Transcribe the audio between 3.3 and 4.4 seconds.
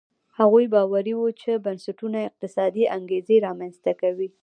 رامنځته کوي.